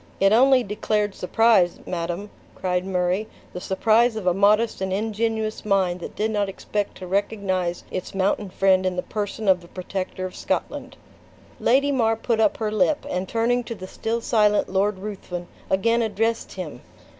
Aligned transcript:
"It 0.19 0.33
only 0.33 0.63
declared 0.63 1.13
surprise, 1.13 1.79
madam," 1.85 2.31
cried 2.55 2.87
Murray, 2.87 3.27
"the 3.53 3.61
surprise 3.61 4.15
of 4.15 4.25
a 4.25 4.33
modest 4.33 4.81
and 4.81 4.91
ingenuous 4.91 5.63
mind 5.63 5.99
that 5.99 6.15
did 6.15 6.31
not 6.31 6.49
expect 6.49 6.97
to 6.97 7.05
recognize 7.05 7.83
its 7.91 8.15
mountain 8.15 8.49
friend 8.49 8.83
in 8.83 8.95
the 8.95 9.03
person 9.03 9.47
of 9.47 9.61
the 9.61 9.67
protector 9.67 10.25
of 10.25 10.35
Scotland." 10.35 10.97
Lady 11.59 11.91
mar 11.91 12.15
put 12.15 12.39
up 12.39 12.57
her 12.57 12.71
lip, 12.71 13.05
and 13.11 13.29
turning 13.29 13.63
to 13.63 13.75
the 13.75 13.85
still 13.85 14.21
silent 14.21 14.69
Lord 14.69 14.97
Ruthven, 14.97 15.47
again 15.69 16.01
addressed 16.01 16.53
him. 16.53 16.81